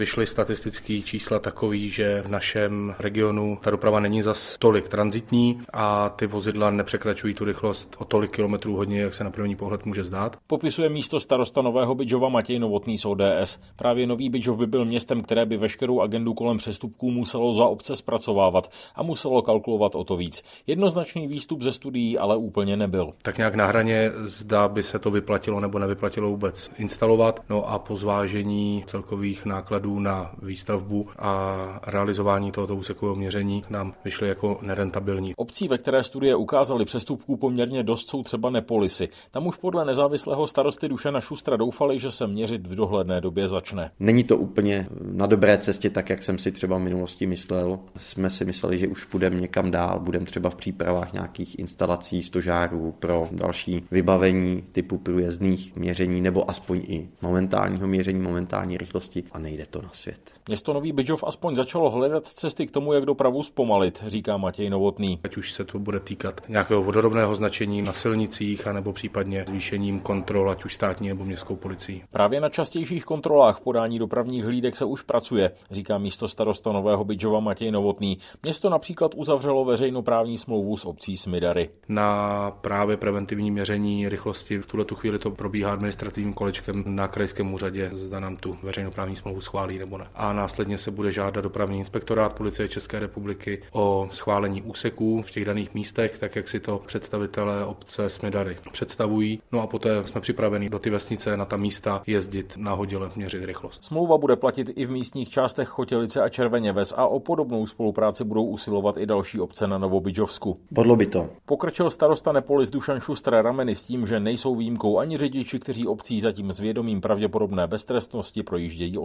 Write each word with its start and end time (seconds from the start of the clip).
Vyšly 0.00 0.26
statistické 0.26 1.00
čísla 1.02 1.38
takový, 1.38 1.90
že 1.90 2.22
v 2.22 2.28
našem 2.28 2.94
regionu 2.98 3.58
ta 3.60 3.70
doprava 3.70 4.00
není 4.00 4.22
zas 4.22 4.58
tolik 4.58 4.88
transitní 4.88 5.60
a 5.72 6.08
ty 6.08 6.26
vozidla 6.26 6.70
nepřekračují 6.70 7.34
tu 7.34 7.44
rychlost 7.44 7.96
o 7.98 8.04
tolik 8.04 8.30
kilometrů 8.30 8.76
hodně, 8.76 9.00
jak 9.00 9.14
se 9.14 9.24
na 9.24 9.30
první 9.30 9.56
pohled 9.56 9.86
může 9.86 10.04
zdát. 10.04 10.36
Popisuje 10.46 10.88
místo 10.88 11.20
starosta 11.20 11.62
Nového 11.62 11.94
Bydžova 11.94 12.28
Matěj 12.28 12.58
Novotný 12.58 12.98
z 12.98 13.04
ODS. 13.04 13.58
Právě 13.76 14.06
Nový 14.06 14.30
Bydžov 14.30 14.58
by 14.58 14.66
byl 14.66 14.84
městem, 14.84 15.20
které 15.20 15.46
by 15.46 15.56
veškerou 15.56 16.00
agendu 16.00 16.34
kolem 16.34 16.56
přestupků 16.56 17.10
muselo 17.10 17.54
za 17.54 17.64
obce 17.64 17.96
zpracovávat 17.96 18.72
a 18.94 19.02
muselo 19.02 19.42
kalkulovat 19.42 19.94
o 19.94 20.04
to 20.04 20.16
víc. 20.16 20.42
Jednoznačný 20.66 21.28
výstup 21.28 21.62
ze 21.62 21.72
studií 21.72 22.18
ale 22.18 22.36
úplně 22.36 22.76
nebyl. 22.76 23.12
Tak 23.22 23.38
nějak 23.38 23.54
na 23.54 23.66
hraně 23.66 24.10
zda 24.14 24.68
by 24.68 24.82
se 24.82 24.98
to 24.98 25.10
vyplatilo 25.10 25.60
nebo 25.60 25.78
nevyplatilo 25.78 26.30
vůbec 26.30 26.70
instalovat. 26.78 27.40
No 27.50 27.68
a 27.68 27.78
po 27.78 27.96
zvážení 27.96 28.84
celkových 28.86 29.44
nákladů 29.44 29.89
na 29.98 30.30
výstavbu 30.42 31.08
a 31.18 31.80
realizování 31.86 32.52
tohoto 32.52 32.76
úsekového 32.76 33.16
měření 33.16 33.62
nám 33.70 33.94
vyšly 34.04 34.28
jako 34.28 34.58
nerentabilní. 34.62 35.32
Obcí, 35.36 35.68
ve 35.68 35.78
které 35.78 36.02
studie 36.02 36.36
ukázaly 36.36 36.84
přestupků 36.84 37.36
poměrně 37.36 37.82
dost, 37.82 38.08
jsou 38.08 38.22
třeba 38.22 38.50
Nepolisy. 38.50 39.08
Tam 39.30 39.46
už 39.46 39.56
podle 39.56 39.84
nezávislého 39.84 40.46
starosty 40.46 40.88
Dušana 40.88 41.20
Šustra 41.20 41.56
doufali, 41.56 42.00
že 42.00 42.10
se 42.10 42.26
měřit 42.26 42.66
v 42.66 42.74
dohledné 42.74 43.20
době 43.20 43.48
začne. 43.48 43.90
Není 44.00 44.24
to 44.24 44.36
úplně 44.36 44.86
na 45.12 45.26
dobré 45.26 45.58
cestě, 45.58 45.90
tak 45.90 46.10
jak 46.10 46.22
jsem 46.22 46.38
si 46.38 46.52
třeba 46.52 46.76
v 46.76 46.80
minulosti 46.80 47.26
myslel. 47.26 47.78
Jsme 47.96 48.30
si 48.30 48.44
mysleli, 48.44 48.78
že 48.78 48.88
už 48.88 49.04
půjdeme 49.04 49.40
někam 49.40 49.70
dál, 49.70 50.00
budeme 50.00 50.26
třeba 50.26 50.50
v 50.50 50.54
přípravách 50.54 51.12
nějakých 51.12 51.58
instalací 51.58 52.22
stožárů 52.22 52.94
pro 52.98 53.28
další 53.32 53.82
vybavení 53.90 54.64
typu 54.72 54.98
průjezdných 54.98 55.76
měření 55.76 56.20
nebo 56.20 56.50
aspoň 56.50 56.82
i 56.88 57.08
momentálního 57.22 57.86
měření, 57.86 58.20
momentální 58.20 58.76
rychlosti 58.76 59.24
a 59.32 59.38
nejde 59.38 59.66
to 59.66 59.79
na 59.82 59.90
svět. 59.92 60.32
Město 60.48 60.72
Nový 60.72 60.92
Bydžov 60.92 61.24
aspoň 61.26 61.56
začalo 61.56 61.90
hledat 61.90 62.26
cesty 62.26 62.66
k 62.66 62.70
tomu, 62.70 62.92
jak 62.92 63.04
dopravu 63.04 63.42
zpomalit, 63.42 64.02
říká 64.06 64.36
Matěj 64.36 64.70
Novotný. 64.70 65.20
Ať 65.24 65.36
už 65.36 65.52
se 65.52 65.64
to 65.64 65.78
bude 65.78 66.00
týkat 66.00 66.40
nějakého 66.48 66.82
vodorovného 66.82 67.34
značení 67.34 67.82
na 67.82 67.92
silnicích, 67.92 68.66
anebo 68.66 68.92
případně 68.92 69.44
zvýšením 69.48 70.00
kontrol, 70.00 70.50
ať 70.50 70.64
už 70.64 70.74
státní 70.74 71.08
nebo 71.08 71.24
městskou 71.24 71.56
policií. 71.56 72.02
Právě 72.10 72.40
na 72.40 72.48
častějších 72.48 73.04
kontrolách 73.04 73.60
podání 73.60 73.98
dopravních 73.98 74.44
hlídek 74.44 74.76
se 74.76 74.84
už 74.84 75.02
pracuje, 75.02 75.52
říká 75.70 75.98
místo 75.98 76.28
starosta 76.28 76.72
Nového 76.72 77.04
Bydžova 77.04 77.40
Matěj 77.40 77.70
Novotný. 77.70 78.18
Město 78.42 78.70
například 78.70 79.12
uzavřelo 79.14 79.64
veřejnoprávní 79.64 80.38
smlouvu 80.38 80.76
s 80.76 80.84
obcí 80.84 81.16
Smidary. 81.16 81.70
Na 81.88 82.50
právě 82.50 82.96
preventivní 82.96 83.50
měření 83.50 84.08
rychlosti 84.08 84.58
v 84.58 84.66
tuhle 84.66 84.86
chvíli 84.94 85.18
to 85.18 85.30
probíhá 85.30 85.72
administrativním 85.72 86.34
kolečkem 86.34 86.84
na 86.86 87.08
krajském 87.08 87.54
úřadě, 87.54 87.90
zda 87.92 88.20
nám 88.20 88.36
tu 88.36 88.58
veřejnoprávní 88.62 89.16
smlouvu 89.16 89.40
schválí 89.40 89.59
nebo 89.66 89.98
ne. 89.98 90.06
A 90.14 90.32
následně 90.32 90.78
se 90.78 90.90
bude 90.90 91.12
žádat 91.12 91.40
dopravní 91.40 91.78
inspektorát 91.78 92.32
policie 92.32 92.68
České 92.68 92.98
republiky 92.98 93.62
o 93.72 94.08
schválení 94.10 94.62
úseků 94.62 95.22
v 95.22 95.30
těch 95.30 95.44
daných 95.44 95.74
místech, 95.74 96.18
tak 96.18 96.36
jak 96.36 96.48
si 96.48 96.60
to 96.60 96.82
představitelé 96.86 97.64
obce 97.64 98.10
Smidary 98.10 98.56
představují. 98.72 99.42
No 99.52 99.60
a 99.60 99.66
poté 99.66 100.06
jsme 100.06 100.20
připraveni 100.20 100.68
do 100.68 100.78
ty 100.78 100.90
vesnice 100.90 101.36
na 101.36 101.44
ta 101.44 101.56
místa 101.56 102.02
jezdit 102.06 102.52
nahodile 102.56 103.10
měřit 103.16 103.44
rychlost. 103.44 103.84
Smlouva 103.84 104.18
bude 104.18 104.36
platit 104.36 104.70
i 104.76 104.86
v 104.86 104.90
místních 104.90 105.28
částech 105.30 105.68
Chotělice 105.68 106.22
a 106.22 106.28
Červeně 106.28 106.72
Ves 106.72 106.94
a 106.96 107.06
o 107.06 107.20
podobnou 107.20 107.66
spolupráci 107.66 108.24
budou 108.24 108.44
usilovat 108.44 108.96
i 108.98 109.06
další 109.06 109.40
obce 109.40 109.66
na 109.66 109.78
Novobydžovsku. 109.78 110.60
Podlo 110.74 110.96
by 110.96 111.06
to. 111.06 111.28
Pokrčil 111.44 111.90
starosta 111.90 112.32
Nepolis 112.32 112.70
Dušan 112.70 113.00
Šustr 113.00 113.34
rameny 113.34 113.74
s 113.74 113.84
tím, 113.84 114.06
že 114.06 114.20
nejsou 114.20 114.54
výjimkou 114.54 114.98
ani 114.98 115.16
řidiči, 115.16 115.58
kteří 115.58 115.86
obcí 115.86 116.20
zatím 116.20 116.52
s 116.52 116.60
vědomím 116.60 117.00
pravděpodobné 117.00 117.66
beztrestnosti 117.66 118.42
projíždějí 118.42 118.98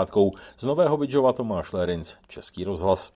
osmdesátkou. 0.00 0.32
Z 0.58 0.64
Nového 0.64 0.96
Bydžova 0.96 1.32
Tomáš 1.32 1.72
Lérinc, 1.72 2.14
Český 2.28 2.64
rozhlas. 2.64 3.08